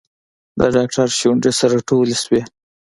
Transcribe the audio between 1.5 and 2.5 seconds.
سره ټولې شوې.